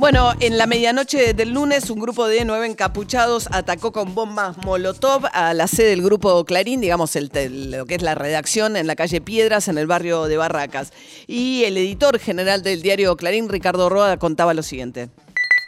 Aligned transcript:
Bueno, 0.00 0.30
en 0.40 0.56
la 0.56 0.66
medianoche 0.66 1.34
del 1.34 1.52
lunes, 1.52 1.90
un 1.90 2.00
grupo 2.00 2.26
de 2.26 2.46
nueve 2.46 2.66
encapuchados 2.66 3.48
atacó 3.52 3.92
con 3.92 4.14
bombas 4.14 4.56
Molotov 4.64 5.26
a 5.30 5.52
la 5.52 5.66
sede 5.66 5.90
del 5.90 6.00
grupo 6.00 6.42
Clarín, 6.46 6.80
digamos, 6.80 7.16
el, 7.16 7.28
lo 7.70 7.84
que 7.84 7.96
es 7.96 8.02
la 8.02 8.14
redacción 8.14 8.78
en 8.78 8.86
la 8.86 8.96
calle 8.96 9.20
Piedras, 9.20 9.68
en 9.68 9.76
el 9.76 9.86
barrio 9.86 10.24
de 10.24 10.38
Barracas. 10.38 10.94
Y 11.28 11.64
el 11.64 11.76
editor 11.76 12.18
general 12.18 12.62
del 12.62 12.80
diario 12.80 13.14
Clarín, 13.14 13.50
Ricardo 13.50 13.90
Roa, 13.90 14.16
contaba 14.16 14.54
lo 14.54 14.62
siguiente. 14.62 15.10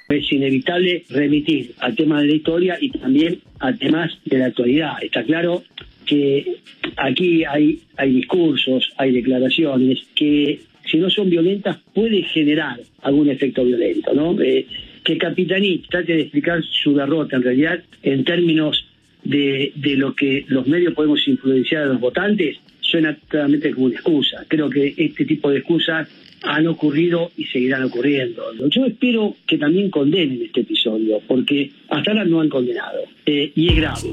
Es 0.08 0.32
inevitable 0.32 1.04
remitir 1.10 1.74
al 1.80 1.94
tema 1.94 2.22
de 2.22 2.28
la 2.28 2.34
historia 2.34 2.78
y 2.80 2.88
también 2.88 3.42
a 3.60 3.74
temas 3.74 4.12
de 4.24 4.38
la 4.38 4.46
actualidad. 4.46 4.92
Está 5.02 5.24
claro 5.24 5.62
que 6.06 6.62
aquí 6.96 7.44
hay, 7.44 7.82
hay 7.98 8.14
discursos, 8.14 8.94
hay 8.96 9.12
declaraciones 9.12 9.98
que 10.14 10.71
si 10.92 10.98
no 10.98 11.08
son 11.08 11.30
violentas, 11.30 11.78
puede 11.94 12.22
generar 12.22 12.78
algún 13.00 13.30
efecto 13.30 13.64
violento, 13.64 14.12
¿no? 14.12 14.38
Eh, 14.42 14.66
que 15.02 15.16
Capitaní 15.16 15.78
trate 15.90 16.12
de 16.12 16.20
explicar 16.20 16.62
su 16.62 16.94
derrota 16.94 17.36
en 17.36 17.42
realidad 17.42 17.82
en 18.02 18.24
términos 18.24 18.86
de, 19.24 19.72
de 19.74 19.96
lo 19.96 20.14
que 20.14 20.44
los 20.48 20.66
medios 20.66 20.92
podemos 20.92 21.26
influenciar 21.26 21.84
a 21.84 21.86
los 21.86 22.00
votantes, 22.00 22.58
suena 22.80 23.16
claramente 23.26 23.72
como 23.72 23.86
una 23.86 23.94
excusa. 23.94 24.44
Creo 24.46 24.68
que 24.68 24.94
este 24.96 25.24
tipo 25.24 25.50
de 25.50 25.58
excusas 25.58 26.08
han 26.42 26.66
ocurrido 26.66 27.30
y 27.38 27.46
seguirán 27.46 27.84
ocurriendo. 27.84 28.42
Yo 28.68 28.84
espero 28.84 29.36
que 29.46 29.56
también 29.56 29.90
condenen 29.90 30.42
este 30.42 30.60
episodio, 30.60 31.20
porque 31.26 31.70
hasta 31.88 32.10
ahora 32.10 32.24
no 32.26 32.40
han 32.40 32.50
condenado, 32.50 32.98
eh, 33.24 33.50
y 33.54 33.68
es 33.68 33.76
grave. 33.76 34.10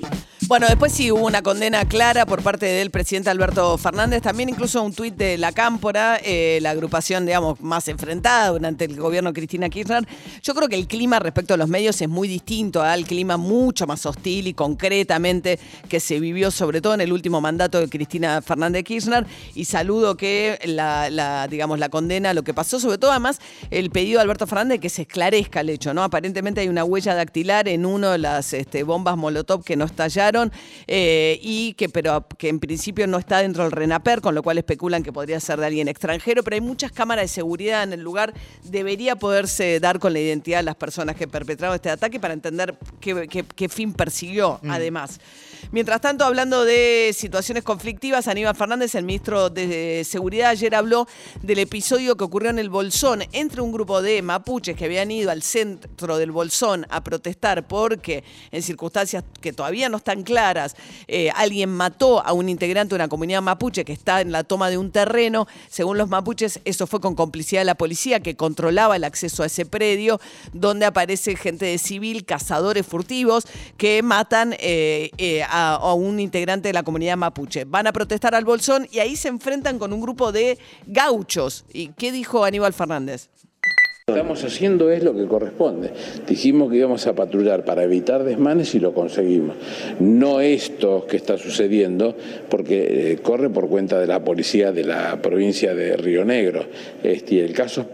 Bueno, 0.49 0.65
después 0.65 0.91
sí 0.91 1.11
hubo 1.11 1.27
una 1.27 1.43
condena 1.43 1.85
clara 1.85 2.25
por 2.25 2.41
parte 2.41 2.65
del 2.65 2.89
presidente 2.89 3.29
Alberto 3.29 3.77
Fernández, 3.77 4.23
también 4.23 4.49
incluso 4.49 4.81
un 4.81 4.93
tuit 4.93 5.13
de 5.13 5.37
La 5.37 5.51
Cámpora, 5.51 6.19
eh, 6.23 6.57
la 6.63 6.71
agrupación, 6.71 7.27
digamos, 7.27 7.61
más 7.61 7.87
enfrentada 7.87 8.49
durante 8.49 8.85
el 8.85 8.95
gobierno 8.95 9.29
de 9.29 9.35
Cristina 9.35 9.69
Kirchner. 9.69 10.07
Yo 10.41 10.55
creo 10.55 10.67
que 10.67 10.75
el 10.75 10.87
clima 10.87 11.19
respecto 11.19 11.53
a 11.53 11.57
los 11.57 11.69
medios 11.69 12.01
es 12.01 12.09
muy 12.09 12.27
distinto 12.27 12.81
al 12.81 13.05
clima 13.05 13.37
mucho 13.37 13.85
más 13.85 14.03
hostil 14.07 14.47
y 14.47 14.55
concretamente 14.55 15.59
que 15.87 15.99
se 15.99 16.19
vivió 16.19 16.49
sobre 16.49 16.81
todo 16.81 16.95
en 16.95 17.01
el 17.01 17.13
último 17.13 17.41
mandato 17.41 17.79
de 17.79 17.87
Cristina 17.87 18.41
Fernández 18.41 18.85
Kirchner 18.85 19.27
y 19.53 19.65
saludo 19.65 20.17
que 20.17 20.57
la, 20.65 21.47
digamos, 21.47 21.77
la 21.77 21.89
condena, 21.89 22.33
lo 22.33 22.41
que 22.41 22.55
pasó, 22.55 22.79
sobre 22.79 22.97
todo 22.97 23.11
además 23.11 23.37
el 23.69 23.91
pedido 23.91 24.17
de 24.17 24.23
Alberto 24.23 24.47
Fernández 24.47 24.79
que 24.79 24.89
se 24.89 25.03
esclarezca 25.03 25.61
el 25.61 25.69
hecho, 25.69 25.93
¿no? 25.93 26.01
Aparentemente 26.01 26.61
hay 26.61 26.69
una 26.69 26.85
huella 26.85 27.13
dactilar 27.13 27.67
en 27.67 27.85
uno 27.85 28.09
de 28.09 28.17
las 28.17 28.53
este, 28.53 28.81
bombas 28.81 29.15
Molotov 29.15 29.63
que 29.63 29.75
no 29.75 29.85
estallaron 29.85 30.38
eh, 30.87 31.39
y 31.41 31.73
que, 31.73 31.89
pero 31.89 32.27
que 32.37 32.49
en 32.49 32.59
principio 32.59 33.07
no 33.07 33.17
está 33.17 33.39
dentro 33.39 33.63
del 33.63 33.71
RENAPER, 33.71 34.21
con 34.21 34.35
lo 34.35 34.43
cual 34.43 34.57
especulan 34.57 35.03
que 35.03 35.13
podría 35.13 35.39
ser 35.39 35.59
de 35.59 35.67
alguien 35.67 35.87
extranjero, 35.87 36.43
pero 36.43 36.55
hay 36.55 36.61
muchas 36.61 36.91
cámaras 36.91 37.23
de 37.23 37.27
seguridad 37.27 37.83
en 37.83 37.93
el 37.93 38.01
lugar. 38.01 38.33
Debería 38.63 39.15
poderse 39.15 39.79
dar 39.79 39.99
con 39.99 40.13
la 40.13 40.19
identidad 40.19 40.59
de 40.59 40.63
las 40.63 40.75
personas 40.75 41.15
que 41.15 41.27
perpetraron 41.27 41.75
este 41.75 41.89
ataque 41.89 42.19
para 42.19 42.33
entender 42.33 42.77
qué, 42.99 43.69
fin 43.69 43.93
persiguió, 43.93 44.59
mm. 44.61 44.71
además. 44.71 45.19
Mientras 45.71 46.01
tanto, 46.01 46.25
hablando 46.25 46.65
de 46.65 47.13
situaciones 47.15 47.63
conflictivas, 47.63 48.27
Aníbal 48.27 48.55
Fernández, 48.55 48.95
el 48.95 49.05
ministro 49.05 49.51
de 49.51 50.03
Seguridad, 50.03 50.49
ayer 50.49 50.73
habló 50.73 51.07
del 51.43 51.59
episodio 51.59 52.17
que 52.17 52.23
ocurrió 52.23 52.49
en 52.49 52.57
el 52.57 52.71
Bolsón 52.71 53.21
entre 53.33 53.61
un 53.61 53.71
grupo 53.71 54.01
de 54.01 54.23
mapuches 54.23 54.75
que 54.75 54.85
habían 54.85 55.11
ido 55.11 55.29
al 55.29 55.43
centro 55.43 56.17
del 56.17 56.31
Bolsón 56.31 56.87
a 56.89 57.03
protestar 57.03 57.67
porque 57.67 58.23
en 58.49 58.63
circunstancias 58.63 59.23
que 59.41 59.53
todavía 59.53 59.89
no 59.89 59.97
están 59.97 60.23
claras, 60.23 60.75
eh, 61.07 61.29
alguien 61.35 61.69
mató 61.69 62.25
a 62.25 62.33
un 62.33 62.49
integrante 62.49 62.89
de 62.89 62.95
una 62.95 63.07
comunidad 63.07 63.43
mapuche 63.43 63.85
que 63.85 63.93
está 63.93 64.21
en 64.21 64.31
la 64.31 64.43
toma 64.43 64.71
de 64.71 64.79
un 64.79 64.91
terreno. 64.91 65.47
Según 65.69 65.99
los 65.99 66.09
mapuches, 66.09 66.61
eso 66.65 66.87
fue 66.87 66.99
con 66.99 67.13
complicidad 67.13 67.61
de 67.61 67.65
la 67.65 67.75
policía 67.75 68.21
que 68.21 68.35
controlaba 68.35 68.95
el 68.95 69.03
acceso 69.03 69.43
a 69.43 69.45
ese 69.45 69.67
predio, 69.67 70.19
donde 70.51 70.87
aparece 70.87 71.35
gente 71.35 71.67
de 71.67 71.77
civil, 71.77 72.25
cazadores 72.25 72.87
furtivos, 72.87 73.45
que 73.77 74.01
matan 74.01 74.55
eh, 74.57 75.11
eh, 75.19 75.43
a, 75.43 75.58
un 75.95 76.19
integrante 76.19 76.69
de 76.69 76.73
la 76.73 76.83
comunidad 76.83 77.17
mapuche. 77.17 77.65
Van 77.65 77.87
a 77.87 77.93
protestar 77.93 78.35
al 78.35 78.45
Bolsón 78.45 78.87
y 78.91 78.99
ahí 78.99 79.15
se 79.15 79.27
enfrentan 79.27 79.79
con 79.79 79.93
un 79.93 80.01
grupo 80.01 80.31
de 80.31 80.57
gauchos. 80.85 81.65
¿Y 81.73 81.89
qué 81.89 82.11
dijo 82.11 82.43
Aníbal 82.43 82.73
Fernández? 82.73 83.29
Estamos 84.09 84.43
haciendo 84.43 84.91
es 84.91 85.03
lo 85.03 85.15
que 85.15 85.25
corresponde. 85.25 85.91
Dijimos 86.27 86.71
que 86.71 86.77
íbamos 86.77 87.05
a 87.07 87.13
patrullar 87.13 87.63
para 87.63 87.83
evitar 87.83 88.23
desmanes 88.23 88.73
y 88.75 88.79
lo 88.79 88.93
conseguimos. 88.93 89.55
No 89.99 90.41
esto 90.41 91.05
que 91.07 91.17
está 91.17 91.37
sucediendo, 91.37 92.15
porque 92.49 93.11
eh, 93.11 93.17
corre 93.21 93.49
por 93.49 93.69
cuenta 93.69 93.99
de 93.99 94.07
la 94.07 94.23
policía 94.23 94.71
de 94.71 94.83
la 94.83 95.21
provincia 95.21 95.75
de 95.75 95.95
Río 95.95 96.25
Negro. 96.25 96.65
Este, 97.03 97.43
el 97.43 97.53
caso 97.53 97.85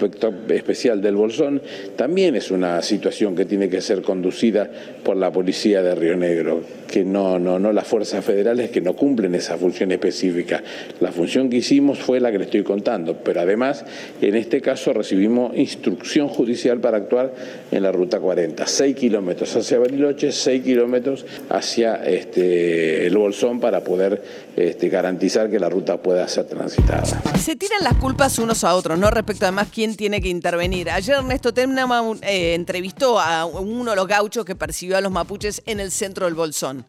especial 0.50 1.02
del 1.02 1.16
Bolsón 1.16 1.62
también 1.96 2.36
es 2.36 2.52
una 2.52 2.82
situación 2.82 3.36
que 3.36 3.46
tiene 3.46 3.70
que 3.70 3.82
ser 3.82 4.02
conducida 4.02 4.70
por 5.04 5.18
la 5.18 5.32
policía 5.32 5.82
de 5.82 5.96
Río 5.96 6.16
Negro, 6.16 6.62
que 6.88 7.04
no, 7.04 7.40
no, 7.40 7.60
no 7.60 7.72
las 7.72 7.88
fuerzas 7.88 8.24
federales 8.24 8.70
que 8.72 8.82
no 8.82 8.96
cumplen 8.96 9.36
esa 9.36 9.58
función 9.58 9.92
específica. 9.92 10.64
La 11.00 11.12
función 11.12 11.50
que 11.50 11.58
hicimos 11.58 12.00
fue 12.00 12.20
la 12.20 12.32
que 12.32 12.38
le 12.38 12.46
estoy 12.46 12.64
contando, 12.64 13.18
pero 13.24 13.42
además 13.42 13.86
en 14.22 14.36
este 14.36 14.62
caso 14.62 14.94
recibimos 14.94 15.56
instrucciones 15.58 16.05
judicial 16.30 16.80
para 16.80 16.98
actuar 16.98 17.34
en 17.72 17.84
la 17.84 17.92
ruta 17.92 18.20
40. 18.20 18.66
6 18.66 18.96
kilómetros 18.96 19.56
hacia 19.56 19.80
Bariloche, 19.80 20.32
6 20.32 20.64
kilómetros 20.64 21.26
hacia 21.50 21.96
este, 22.06 23.08
el 23.08 23.18
Bolsón 23.18 23.60
para 23.60 23.84
poder 23.84 24.22
este, 24.56 24.90
garantizar 24.90 25.50
que 25.50 25.60
la 25.60 25.70
ruta 25.70 26.02
pueda 26.02 26.28
ser 26.28 26.46
transitada. 26.46 27.06
Se 27.38 27.56
tiran 27.56 27.84
las 27.84 27.96
culpas 27.96 28.40
unos 28.40 28.64
a 28.64 28.76
otros, 28.76 28.98
¿no? 28.98 29.10
Respecto 29.12 29.46
además 29.46 29.70
quién 29.74 29.96
tiene 29.96 30.22
que 30.22 30.30
intervenir. 30.30 30.90
Ayer 30.90 31.16
Ernesto 31.18 31.54
Temnama 31.54 32.02
eh, 32.22 32.54
entrevistó 32.54 33.20
a 33.20 33.46
uno 33.46 33.92
de 33.92 33.96
los 33.96 34.08
gauchos 34.08 34.46
que 34.46 34.56
persiguió 34.56 34.98
a 34.98 35.02
los 35.02 35.12
mapuches 35.12 35.62
en 35.66 35.80
el 35.80 35.92
centro 35.92 36.26
del 36.26 36.36
Bolsón 36.36 36.86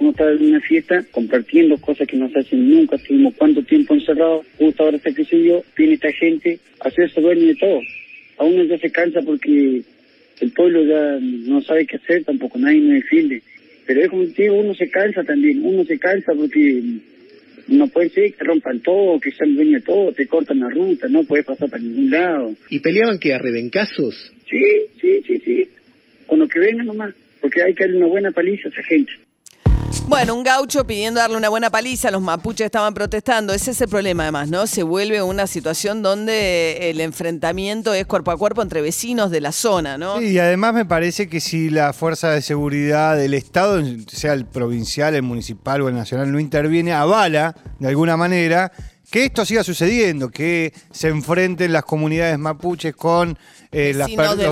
uno 0.00 0.10
está 0.10 0.30
en 0.30 0.44
una 0.44 0.60
fiesta 0.60 1.04
compartiendo 1.10 1.76
cosas 1.78 2.06
que 2.06 2.16
no 2.16 2.28
se 2.30 2.38
hacen 2.38 2.70
nunca, 2.70 2.96
estuvimos 2.96 3.34
cuánto 3.36 3.62
tiempo 3.64 3.94
encerrados, 3.94 4.46
justo 4.56 4.84
ahora 4.84 4.96
está 4.96 5.12
que 5.12 5.24
se 5.24 5.42
yo, 5.42 5.62
viene 5.76 5.94
esta 5.94 6.12
gente, 6.12 6.60
hacerse 6.80 7.20
dueño 7.20 7.46
de 7.46 7.56
todo 7.56 7.80
a 8.38 8.44
uno 8.44 8.64
ya 8.64 8.78
se 8.78 8.90
cansa 8.90 9.20
porque 9.22 9.82
el 10.40 10.52
pueblo 10.52 10.84
ya 10.84 11.18
no 11.20 11.60
sabe 11.62 11.86
qué 11.86 11.96
hacer, 11.96 12.24
tampoco 12.24 12.58
nadie 12.58 12.80
me 12.80 12.94
defiende. 12.94 13.42
Pero 13.86 14.02
es 14.02 14.08
como 14.08 14.24
te 14.26 14.42
digo, 14.42 14.54
uno 14.56 14.74
se 14.74 14.88
cansa 14.90 15.24
también, 15.24 15.64
uno 15.64 15.84
se 15.84 15.98
cansa 15.98 16.32
porque 16.34 16.82
no 17.68 17.86
puede 17.88 18.10
ser 18.10 18.32
que 18.34 18.44
rompan 18.44 18.80
todo, 18.80 19.20
que 19.20 19.32
sean 19.32 19.54
dueños 19.54 19.82
de 19.82 19.86
todo, 19.86 20.12
te 20.12 20.26
cortan 20.26 20.60
la 20.60 20.70
ruta, 20.70 21.08
no 21.08 21.24
puedes 21.24 21.46
pasar 21.46 21.68
para 21.68 21.82
ningún 21.82 22.10
lado. 22.10 22.54
¿Y 22.70 22.80
peleaban 22.80 23.18
que 23.18 23.34
a 23.34 23.38
rebencazos? 23.38 24.32
Sí, 24.48 24.62
sí, 25.00 25.22
sí, 25.26 25.38
sí. 25.44 25.68
Con 26.26 26.38
lo 26.38 26.48
que 26.48 26.60
vengan 26.60 26.86
nomás, 26.86 27.14
porque 27.40 27.62
hay 27.62 27.74
que 27.74 27.84
darle 27.84 27.98
una 27.98 28.06
buena 28.06 28.30
paliza 28.30 28.68
a 28.68 28.72
esa 28.72 28.82
gente. 28.82 29.12
Bueno, 30.08 30.34
un 30.34 30.42
gaucho 30.42 30.86
pidiendo 30.86 31.20
darle 31.20 31.36
una 31.36 31.50
buena 31.50 31.68
paliza, 31.68 32.10
los 32.10 32.22
mapuches 32.22 32.64
estaban 32.64 32.94
protestando, 32.94 33.52
ese 33.52 33.72
es 33.72 33.80
el 33.82 33.88
problema 33.88 34.22
además, 34.22 34.48
¿no? 34.48 34.66
Se 34.66 34.82
vuelve 34.82 35.20
una 35.20 35.46
situación 35.46 36.02
donde 36.02 36.88
el 36.88 37.02
enfrentamiento 37.02 37.92
es 37.92 38.06
cuerpo 38.06 38.30
a 38.30 38.38
cuerpo 38.38 38.62
entre 38.62 38.80
vecinos 38.80 39.30
de 39.30 39.42
la 39.42 39.52
zona, 39.52 39.98
¿no? 39.98 40.18
Sí, 40.18 40.28
y 40.28 40.38
además 40.38 40.72
me 40.72 40.86
parece 40.86 41.28
que 41.28 41.40
si 41.40 41.68
la 41.68 41.92
fuerza 41.92 42.30
de 42.30 42.40
seguridad 42.40 43.18
del 43.18 43.34
Estado, 43.34 43.82
sea 44.06 44.32
el 44.32 44.46
provincial, 44.46 45.14
el 45.14 45.22
municipal 45.22 45.82
o 45.82 45.88
el 45.90 45.94
nacional, 45.94 46.32
no 46.32 46.40
interviene, 46.40 46.94
avala 46.94 47.54
de 47.78 47.88
alguna 47.88 48.16
manera 48.16 48.72
que 49.10 49.26
esto 49.26 49.44
siga 49.44 49.62
sucediendo, 49.62 50.30
que 50.30 50.72
se 50.90 51.08
enfrenten 51.08 51.70
las 51.70 51.84
comunidades 51.84 52.38
mapuches 52.38 52.96
con 52.96 53.38
eh, 53.72 53.92
los 53.94 54.08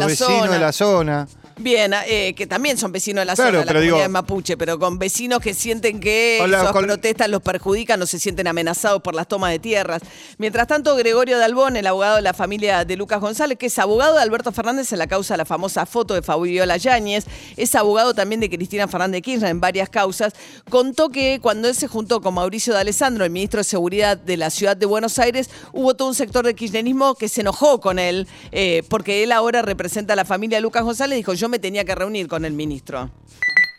vecinos 0.06 0.50
de 0.50 0.58
la 0.58 0.72
zona. 0.72 1.26
Bien, 1.58 1.94
eh, 2.06 2.34
que 2.34 2.46
también 2.46 2.76
son 2.76 2.92
vecinos 2.92 3.22
de 3.22 3.26
la 3.26 3.34
zona, 3.34 3.60
de 3.60 3.64
la 3.64 3.72
comunidad 3.72 4.02
de 4.02 4.08
Mapuche, 4.08 4.58
pero 4.58 4.78
con 4.78 4.98
vecinos 4.98 5.40
que 5.40 5.54
sienten 5.54 6.00
que 6.00 6.44
esas 6.44 6.70
protestas 6.70 7.30
los 7.30 7.40
perjudican, 7.40 7.98
no 7.98 8.04
se 8.04 8.18
sienten 8.18 8.46
amenazados 8.46 9.00
por 9.00 9.14
las 9.14 9.26
tomas 9.26 9.52
de 9.52 9.58
tierras. 9.58 10.02
Mientras 10.36 10.66
tanto, 10.66 10.94
Gregorio 10.96 11.38
Dalbón, 11.38 11.76
el 11.76 11.86
abogado 11.86 12.16
de 12.16 12.22
la 12.22 12.34
familia 12.34 12.84
de 12.84 12.96
Lucas 12.96 13.22
González, 13.22 13.56
que 13.56 13.66
es 13.66 13.78
abogado 13.78 14.16
de 14.16 14.20
Alberto 14.20 14.52
Fernández 14.52 14.92
en 14.92 14.98
la 14.98 15.06
causa 15.06 15.32
de 15.32 15.38
la 15.38 15.44
famosa 15.46 15.86
foto 15.86 16.12
de 16.12 16.20
Fabiola 16.20 16.76
Yáñez, 16.76 17.24
es 17.56 17.74
abogado 17.74 18.12
también 18.12 18.40
de 18.42 18.50
Cristina 18.50 18.86
Fernández 18.86 19.22
Kirchner 19.22 19.50
en 19.50 19.60
varias 19.60 19.88
causas, 19.88 20.34
contó 20.68 21.08
que 21.08 21.38
cuando 21.40 21.68
él 21.68 21.74
se 21.74 21.88
juntó 21.88 22.20
con 22.20 22.34
Mauricio 22.34 22.74
de 22.74 22.80
Alessandro, 22.80 23.24
el 23.24 23.30
ministro 23.30 23.60
de 23.60 23.64
Seguridad 23.64 24.18
de 24.18 24.36
la 24.36 24.50
ciudad 24.50 24.76
de 24.76 24.84
Buenos 24.84 25.18
Aires, 25.18 25.48
hubo 25.72 25.94
todo 25.94 26.08
un 26.08 26.14
sector 26.14 26.44
del 26.44 26.54
kirchnerismo 26.54 27.14
que 27.14 27.30
se 27.30 27.40
enojó 27.40 27.80
con 27.80 27.98
él, 27.98 28.28
eh, 28.52 28.82
porque 28.90 29.22
él 29.22 29.32
ahora 29.32 29.62
representa 29.62 30.12
a 30.12 30.16
la 30.16 30.26
familia 30.26 30.58
de 30.58 30.62
Lucas 30.62 30.84
González, 30.84 31.16
dijo, 31.16 31.32
yo 31.32 31.45
me 31.48 31.58
tenía 31.58 31.84
que 31.84 31.94
reunir 31.94 32.28
con 32.28 32.44
el 32.44 32.52
ministro. 32.52 33.10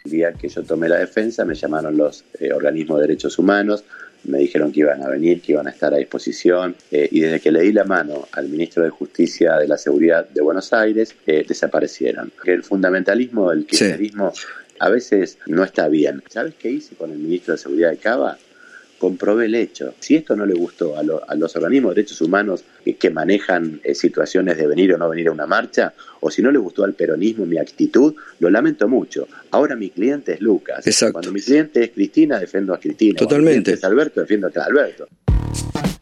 El 0.05 0.11
día 0.11 0.33
que 0.33 0.47
yo 0.49 0.63
tomé 0.63 0.87
la 0.87 0.97
defensa 0.97 1.45
me 1.45 1.55
llamaron 1.55 1.97
los 1.97 2.23
eh, 2.39 2.51
organismos 2.53 2.99
de 2.99 3.07
derechos 3.07 3.37
humanos, 3.39 3.83
me 4.23 4.39
dijeron 4.39 4.71
que 4.71 4.81
iban 4.81 5.01
a 5.03 5.09
venir, 5.09 5.41
que 5.41 5.53
iban 5.53 5.67
a 5.67 5.71
estar 5.71 5.93
a 5.93 5.97
disposición 5.97 6.75
eh, 6.91 7.07
y 7.11 7.21
desde 7.21 7.39
que 7.39 7.51
le 7.51 7.61
di 7.61 7.71
la 7.71 7.83
mano 7.83 8.27
al 8.31 8.49
ministro 8.49 8.83
de 8.83 8.89
Justicia 8.89 9.57
de 9.57 9.67
la 9.67 9.77
Seguridad 9.77 10.27
de 10.27 10.41
Buenos 10.41 10.73
Aires, 10.73 11.15
eh, 11.25 11.45
desaparecieron. 11.47 12.31
El 12.45 12.63
fundamentalismo 12.63 13.49
del 13.49 13.65
kirchnerismo 13.65 14.33
a 14.79 14.89
veces 14.89 15.37
no 15.47 15.63
está 15.63 15.87
bien. 15.87 16.23
¿Sabes 16.29 16.55
qué 16.55 16.69
hice 16.69 16.95
con 16.95 17.11
el 17.11 17.17
ministro 17.17 17.53
de 17.53 17.57
Seguridad 17.57 17.91
de 17.91 17.97
Cava? 17.97 18.37
Comprobé 18.97 19.45
el 19.45 19.55
hecho. 19.55 19.93
Si 19.99 20.15
esto 20.15 20.35
no 20.35 20.45
le 20.45 20.53
gustó 20.53 20.97
a, 20.97 21.03
los 21.03 21.55
organismos 21.55 21.91
de 21.91 21.95
derechos 22.01 22.21
humanos 22.21 22.63
que, 22.99 23.09
manejan 23.09 23.79
eh, 23.83 23.95
situaciones 23.95 24.57
de 24.57 24.67
venir 24.67 24.93
o 24.93 24.97
no 24.97 25.09
venir 25.09 25.27
a 25.27 25.31
una 25.31 25.45
marcha, 25.45 25.93
o 26.19 26.29
si 26.29 26.41
no 26.41 26.51
le 26.51 26.59
gustó 26.59 26.83
al 26.83 26.93
peronismo 26.93 27.45
mi 27.45 27.57
actitud, 27.57 28.15
lo 28.39 28.49
lamento 28.49 28.87
mucho. 28.87 29.27
Ahora 29.51 29.75
mi 29.75 29.89
cliente 29.89 30.33
es 30.33 30.41
Lucas. 30.41 30.85
Cuando 31.11 31.31
mi 31.31 31.41
cliente 31.41 31.83
es 31.83 31.89
Cristina, 31.91 32.39
defiendo 32.39 32.73
a 32.73 32.79
Cristina. 32.79 33.17
Totalmente. 33.17 33.27
Cuando 33.27 33.45
mi 33.45 33.63
cliente 33.63 33.73
es 33.73 33.83
Alberto, 33.83 34.21
defiendo 34.21 34.47
a 34.47 34.63
Alberto. 34.63 35.07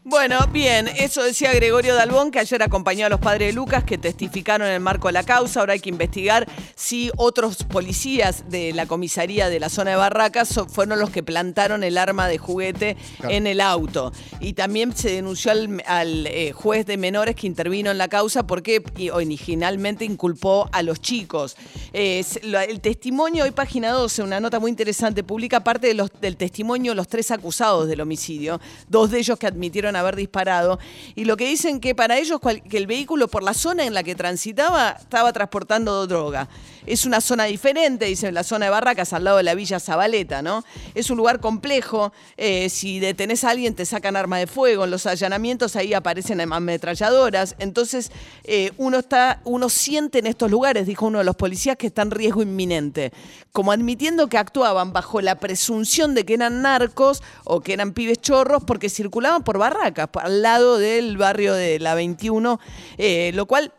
Bueno, 0.08 0.38
bien, 0.52 0.86
eso 0.86 1.24
decía 1.24 1.52
Gregorio 1.52 1.96
Dalbón, 1.96 2.30
que 2.30 2.38
ayer 2.38 2.62
acompañó 2.62 3.06
a 3.06 3.08
los 3.08 3.18
padres 3.18 3.48
de 3.48 3.52
Lucas 3.52 3.82
que 3.82 3.98
testificaron 3.98 4.68
en 4.68 4.74
el 4.74 4.80
marco 4.80 5.08
de 5.08 5.12
la 5.14 5.24
causa. 5.24 5.58
Ahora 5.58 5.72
hay 5.72 5.80
que 5.80 5.88
investigar 5.88 6.46
si 6.76 7.10
otros 7.16 7.64
policías 7.64 8.48
de 8.48 8.72
la 8.72 8.86
comisaría 8.86 9.48
de 9.48 9.58
la 9.58 9.68
zona 9.68 9.90
de 9.90 9.96
Barracas 9.96 10.60
fueron 10.72 11.00
los 11.00 11.10
que 11.10 11.24
plantaron 11.24 11.82
el 11.82 11.98
arma 11.98 12.28
de 12.28 12.38
juguete 12.38 12.96
en 13.28 13.48
el 13.48 13.60
auto. 13.60 14.12
Y 14.38 14.52
también 14.52 14.96
se 14.96 15.10
denunció 15.10 15.50
al, 15.50 16.26
eh, 16.28 16.52
juez 16.52 16.86
de 16.86 16.98
menores 16.98 17.34
que 17.34 17.48
intervino 17.48 17.90
en 17.90 17.98
la 17.98 18.06
causa 18.06 18.46
porque 18.46 18.84
originalmente 19.12 20.04
inculpó 20.04 20.68
a 20.70 20.84
los 20.84 21.00
chicos. 21.00 21.56
el 21.92 22.80
testimonio, 22.80 23.42
hoy 23.42 23.50
página 23.50 23.90
12, 23.90 24.22
una 24.22 24.38
nota 24.38 24.60
muy 24.60 24.70
interesante, 24.70 25.24
publica 25.24 25.64
parte 25.64 25.88
de 25.88 25.94
los, 25.94 26.12
del 26.20 26.36
testimonio 26.36 26.92
de 26.92 26.96
los 26.96 27.08
tres 27.08 27.32
acusados 27.32 27.88
del 27.88 28.00
homicidio, 28.02 28.60
dos 28.88 29.10
de 29.10 29.18
ellos 29.18 29.36
que 29.36 29.48
admitieron 29.48 29.95
haber 29.96 30.16
disparado. 30.16 30.78
Y 31.14 31.24
lo 31.24 31.36
que 31.36 31.46
dicen 31.46 31.80
que 31.80 31.94
para 31.94 32.18
ellos 32.18 32.40
que 32.40 32.76
el 32.76 32.86
vehículo 32.86 33.28
por 33.28 33.42
la 33.42 33.54
zona 33.54 33.84
en 33.84 33.94
la 33.94 34.02
que 34.02 34.14
transitaba 34.14 34.96
estaba 35.00 35.32
transportando 35.32 36.06
droga. 36.06 36.48
Es 36.86 37.04
una 37.04 37.20
zona 37.20 37.44
diferente, 37.44 38.04
dicen, 38.04 38.32
la 38.32 38.44
zona 38.44 38.66
de 38.66 38.70
Barracas, 38.70 39.12
al 39.12 39.24
lado 39.24 39.38
de 39.38 39.42
la 39.42 39.56
Villa 39.56 39.80
Zabaleta, 39.80 40.40
¿no? 40.40 40.64
Es 40.94 41.10
un 41.10 41.16
lugar 41.16 41.40
complejo. 41.40 42.12
Eh, 42.36 42.68
si 42.68 43.00
detenés 43.00 43.42
a 43.42 43.50
alguien, 43.50 43.74
te 43.74 43.84
sacan 43.84 44.14
arma 44.14 44.38
de 44.38 44.46
fuego. 44.46 44.84
En 44.84 44.92
los 44.92 45.04
allanamientos 45.06 45.74
ahí 45.74 45.94
aparecen 45.94 46.40
ametralladoras. 46.40 47.56
Entonces, 47.58 48.12
eh, 48.44 48.70
uno 48.76 48.98
está, 48.98 49.40
uno 49.44 49.68
siente 49.68 50.20
en 50.20 50.26
estos 50.26 50.48
lugares, 50.48 50.86
dijo 50.86 51.06
uno 51.06 51.18
de 51.18 51.24
los 51.24 51.34
policías, 51.34 51.76
que 51.76 51.88
está 51.88 52.02
en 52.02 52.12
riesgo 52.12 52.42
inminente. 52.42 53.12
Como 53.50 53.72
admitiendo 53.72 54.28
que 54.28 54.38
actuaban 54.38 54.92
bajo 54.92 55.20
la 55.20 55.40
presunción 55.40 56.14
de 56.14 56.24
que 56.24 56.34
eran 56.34 56.62
narcos 56.62 57.22
o 57.44 57.62
que 57.62 57.72
eran 57.72 57.92
pibes 57.92 58.20
chorros 58.20 58.62
porque 58.64 58.88
circulaban 58.88 59.42
por 59.42 59.58
Barracas, 59.58 59.85
al 59.86 60.42
lado 60.42 60.78
del 60.78 61.16
barrio 61.16 61.54
de 61.54 61.78
la 61.78 61.94
21, 61.94 62.60
eh, 62.98 63.32
lo 63.34 63.46
cual 63.46 63.72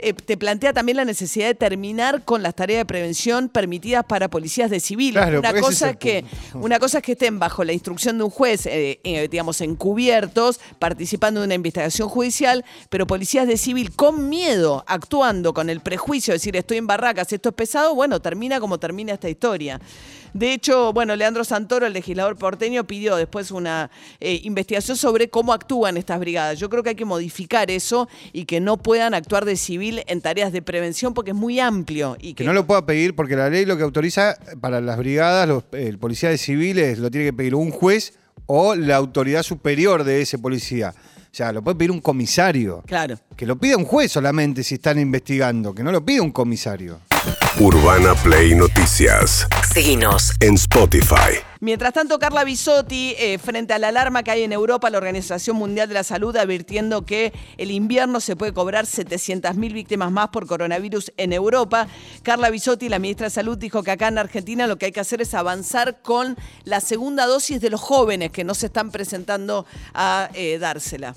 eh, 0.00 0.12
te 0.12 0.36
plantea 0.36 0.72
también 0.72 0.96
la 0.96 1.04
necesidad 1.04 1.46
de 1.46 1.54
terminar 1.54 2.24
con 2.24 2.42
las 2.42 2.54
tareas 2.54 2.80
de 2.80 2.84
prevención 2.84 3.48
permitidas 3.48 4.04
para 4.04 4.28
policías 4.28 4.70
de 4.70 4.78
civil. 4.78 5.18
una, 5.18 5.52
cosa 5.60 5.90
es 5.90 5.96
que, 5.96 6.24
una 6.54 6.78
cosa 6.78 6.98
es 6.98 7.04
que 7.04 7.12
estén 7.12 7.38
bajo 7.38 7.64
la 7.64 7.72
instrucción 7.72 8.18
de 8.18 8.24
un 8.24 8.30
juez, 8.30 8.66
eh, 8.66 9.00
eh, 9.02 9.28
digamos, 9.28 9.60
encubiertos, 9.60 10.60
participando 10.78 11.40
de 11.40 11.46
una 11.46 11.54
investigación 11.54 12.08
judicial, 12.08 12.64
pero 12.90 13.06
policías 13.06 13.48
de 13.48 13.56
civil 13.56 13.90
con 13.94 14.28
miedo, 14.28 14.84
actuando 14.86 15.52
con 15.52 15.68
el 15.68 15.80
prejuicio 15.80 16.32
de 16.32 16.36
decir 16.36 16.56
estoy 16.56 16.76
en 16.76 16.86
barracas, 16.86 17.32
esto 17.32 17.48
es 17.48 17.54
pesado, 17.54 17.94
bueno, 17.94 18.20
termina 18.20 18.60
como 18.60 18.78
termina 18.78 19.14
esta 19.14 19.28
historia. 19.28 19.80
De 20.34 20.52
hecho, 20.52 20.92
bueno, 20.92 21.16
Leandro 21.16 21.42
Santoro, 21.42 21.86
el 21.86 21.94
legislador 21.94 22.36
porteño, 22.36 22.86
pidió 22.86 23.16
después 23.16 23.50
una 23.50 23.90
investigación 24.20 24.96
sobre 24.96 25.30
cómo 25.30 25.54
actúan 25.54 25.96
estas 25.96 26.20
brigadas. 26.20 26.58
Yo 26.58 26.68
creo 26.68 26.82
que 26.82 26.90
hay 26.90 26.96
que 26.96 27.06
modificar 27.06 27.70
eso 27.70 28.08
y 28.32 28.44
que 28.44 28.60
no 28.60 28.76
puedan 28.76 29.14
actuar 29.14 29.46
de 29.46 29.56
civil 29.56 29.87
en 30.06 30.20
tareas 30.20 30.52
de 30.52 30.62
prevención 30.62 31.14
porque 31.14 31.30
es 31.30 31.36
muy 31.36 31.60
amplio. 31.60 32.16
Y 32.20 32.34
que, 32.34 32.44
no 32.44 32.52
lo 32.52 32.66
pueda 32.66 32.84
pedir 32.86 33.14
porque 33.14 33.36
la 33.36 33.48
ley 33.50 33.64
lo 33.64 33.76
que 33.76 33.82
autoriza 33.82 34.36
para 34.60 34.80
las 34.80 34.98
brigadas, 34.98 35.48
los, 35.48 35.64
el 35.72 35.98
policía 35.98 36.30
de 36.30 36.38
civiles 36.38 36.98
lo 36.98 37.10
tiene 37.10 37.26
que 37.26 37.32
pedir 37.32 37.54
un 37.54 37.70
juez 37.70 38.14
o 38.46 38.74
la 38.74 38.96
autoridad 38.96 39.42
superior 39.42 40.04
de 40.04 40.22
ese 40.22 40.38
policía. 40.38 40.94
O 41.30 41.34
sea, 41.38 41.52
lo 41.52 41.62
puede 41.62 41.76
pedir 41.76 41.90
un 41.90 42.00
comisario. 42.00 42.82
Claro. 42.86 43.18
Que 43.36 43.46
lo 43.46 43.58
pida 43.58 43.76
un 43.76 43.84
juez 43.84 44.10
solamente 44.10 44.62
si 44.62 44.76
están 44.76 44.98
investigando, 44.98 45.74
que 45.74 45.82
no 45.82 45.92
lo 45.92 46.04
pida 46.04 46.22
un 46.22 46.32
comisario. 46.32 47.00
Urbana 47.60 48.14
Play 48.14 48.54
Noticias. 48.54 49.46
Seguinos 49.78 50.32
en 50.40 50.54
Spotify. 50.54 51.38
Mientras 51.60 51.92
tanto, 51.92 52.18
Carla 52.18 52.42
Bisotti, 52.42 53.14
eh, 53.16 53.38
frente 53.38 53.74
a 53.74 53.78
la 53.78 53.90
alarma 53.90 54.24
que 54.24 54.32
hay 54.32 54.42
en 54.42 54.52
Europa, 54.52 54.90
la 54.90 54.98
Organización 54.98 55.54
Mundial 55.54 55.86
de 55.86 55.94
la 55.94 56.02
Salud 56.02 56.36
advirtiendo 56.36 57.06
que 57.06 57.32
el 57.58 57.70
invierno 57.70 58.18
se 58.18 58.34
puede 58.34 58.52
cobrar 58.52 58.86
700.000 58.86 59.72
víctimas 59.72 60.10
más 60.10 60.30
por 60.30 60.48
coronavirus 60.48 61.12
en 61.16 61.32
Europa. 61.32 61.86
Carla 62.24 62.50
Bisotti, 62.50 62.88
la 62.88 62.98
ministra 62.98 63.28
de 63.28 63.30
Salud, 63.30 63.56
dijo 63.56 63.84
que 63.84 63.92
acá 63.92 64.08
en 64.08 64.18
Argentina 64.18 64.66
lo 64.66 64.78
que 64.78 64.86
hay 64.86 64.92
que 64.92 64.98
hacer 64.98 65.22
es 65.22 65.32
avanzar 65.32 66.02
con 66.02 66.36
la 66.64 66.80
segunda 66.80 67.26
dosis 67.26 67.60
de 67.60 67.70
los 67.70 67.80
jóvenes 67.80 68.32
que 68.32 68.42
no 68.42 68.54
se 68.54 68.66
están 68.66 68.90
presentando 68.90 69.64
a 69.94 70.28
eh, 70.34 70.58
dársela. 70.58 71.14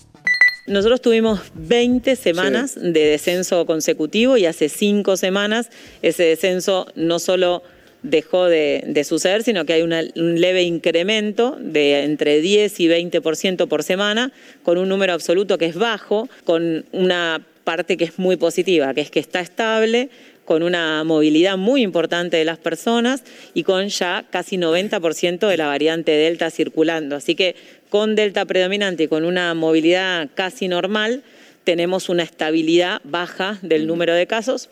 Nosotros 0.68 1.02
tuvimos 1.02 1.42
20 1.56 2.16
semanas 2.16 2.76
de 2.76 3.06
descenso 3.06 3.66
consecutivo 3.66 4.38
y 4.38 4.46
hace 4.46 4.70
5 4.70 5.18
semanas 5.18 5.72
ese 6.04 6.26
descenso 6.26 6.86
no 6.94 7.18
solo 7.18 7.64
dejó 8.04 8.46
de, 8.46 9.04
suceder, 9.04 9.44
sino 9.44 9.66
que 9.66 9.74
hay 9.74 9.82
un 9.82 10.42
leve 10.42 10.64
incremento 10.64 11.58
de 11.60 12.04
entre 12.04 12.42
10 12.42 12.80
y 12.80 12.88
20% 12.88 13.68
por 13.68 13.84
semana, 13.84 14.32
con 14.64 14.78
un 14.78 14.90
número 14.90 15.14
absoluto 15.14 15.58
que 15.58 15.66
es 15.66 15.76
bajo, 15.76 16.28
con 16.44 16.86
una 16.92 17.46
parte 17.64 17.98
que 17.98 18.06
es 18.06 18.18
muy 18.18 18.38
positiva, 18.38 18.94
que 18.94 19.02
es 19.02 19.12
que 19.12 19.20
está 19.20 19.40
estable, 19.40 20.10
con 20.46 20.64
una 20.64 21.04
movilidad 21.04 21.58
muy 21.58 21.82
importante 21.82 22.38
de 22.38 22.46
las 22.46 22.58
personas 22.58 23.24
y 23.54 23.64
con 23.64 23.88
ya 23.88 24.26
casi 24.30 24.58
90% 24.58 25.48
de 25.48 25.58
la 25.58 25.68
variante 25.68 26.12
Delta 26.12 26.50
circulando. 26.50 27.16
Así 27.16 27.36
que 27.36 27.56
con 27.90 28.16
Delta 28.16 28.46
predominante 28.46 29.04
y 29.04 29.08
con 29.08 29.24
una 29.24 29.54
movilidad 29.54 30.30
casi 30.34 30.68
normal, 30.68 31.24
tenemos 31.64 32.10
una 32.10 32.24
estabilidad 32.24 33.00
baja 33.04 33.60
del 33.62 33.88
número 33.88 34.14
de 34.14 34.28
casos. 34.28 34.70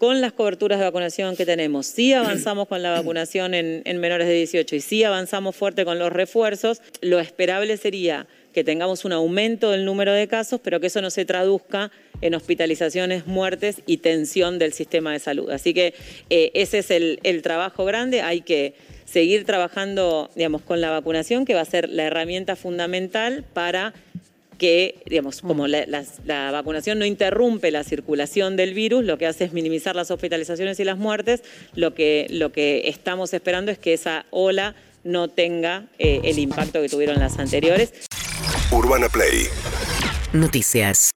Con 0.00 0.22
las 0.22 0.32
coberturas 0.32 0.78
de 0.78 0.86
vacunación 0.86 1.36
que 1.36 1.44
tenemos, 1.44 1.84
si 1.84 2.14
avanzamos 2.14 2.68
con 2.68 2.82
la 2.82 2.90
vacunación 2.90 3.52
en, 3.52 3.82
en 3.84 4.00
menores 4.00 4.26
de 4.28 4.32
18 4.32 4.76
y 4.76 4.80
si 4.80 5.04
avanzamos 5.04 5.54
fuerte 5.54 5.84
con 5.84 5.98
los 5.98 6.10
refuerzos, 6.10 6.80
lo 7.02 7.20
esperable 7.20 7.76
sería 7.76 8.26
que 8.54 8.64
tengamos 8.64 9.04
un 9.04 9.12
aumento 9.12 9.70
del 9.70 9.84
número 9.84 10.12
de 10.12 10.26
casos, 10.26 10.58
pero 10.62 10.80
que 10.80 10.88
eso 10.88 11.02
no 11.02 11.10
se 11.10 11.24
traduzca 11.26 11.90
en 12.20 12.34
hospitalizaciones, 12.34 13.26
muertes 13.26 13.82
y 13.86 13.98
tensión 13.98 14.58
del 14.58 14.72
sistema 14.72 15.12
de 15.12 15.18
salud. 15.18 15.50
Así 15.50 15.72
que 15.74 15.94
eh, 16.30 16.50
ese 16.54 16.78
es 16.78 16.90
el, 16.90 17.42
trabajo 17.42 17.84
grande. 17.84 18.22
Hay 18.22 18.42
que 18.42 18.74
seguir 19.04 19.44
trabajando, 19.44 20.30
digamos, 20.34 20.62
con 20.62 20.80
la 20.80 20.90
vacunación, 20.90 21.44
que 21.44 21.54
va 21.54 21.60
a 21.60 21.66
ser 21.66 21.88
la 21.88 22.04
herramienta 22.04 22.56
fundamental 22.56 23.44
para 23.52 23.94
que, 24.60 25.02
digamos, 25.06 25.40
como 25.40 25.66
la, 25.66 25.86
la, 25.86 26.50
vacunación 26.50 26.98
no 26.98 27.06
interrumpe 27.06 27.70
la 27.70 27.82
circulación 27.82 28.56
del 28.56 28.74
virus, 28.74 29.02
lo 29.06 29.16
que 29.16 29.26
hace 29.26 29.44
es 29.44 29.54
minimizar 29.54 29.96
las 29.96 30.10
hospitalizaciones 30.10 30.78
y 30.80 30.84
las 30.84 30.98
muertes, 30.98 31.42
lo 31.74 31.94
que, 31.94 32.26
lo 32.28 32.52
que 32.52 32.82
estamos 32.84 33.32
esperando 33.32 33.72
es 33.72 33.78
que 33.78 33.94
esa 33.94 34.26
ola 34.28 34.74
no 35.02 35.28
tenga 35.28 35.86
eh, 35.98 36.20
el 36.24 36.38
impacto 36.38 36.82
que 36.82 36.90
tuvieron 36.90 37.18
las 37.18 37.38
anteriores. 37.38 37.94
Urbana 38.70 39.08
Play. 39.08 39.46
Noticias. 40.34 41.08